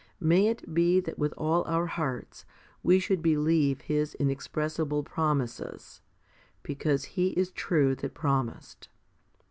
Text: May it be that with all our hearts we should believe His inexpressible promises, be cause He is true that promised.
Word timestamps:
May 0.19 0.47
it 0.47 0.73
be 0.73 0.99
that 0.99 1.19
with 1.19 1.31
all 1.37 1.63
our 1.67 1.85
hearts 1.85 2.43
we 2.81 2.97
should 2.97 3.21
believe 3.21 3.81
His 3.81 4.15
inexpressible 4.15 5.03
promises, 5.03 6.01
be 6.63 6.73
cause 6.73 7.03
He 7.03 7.27
is 7.39 7.51
true 7.51 7.93
that 7.93 8.15
promised. 8.15 8.89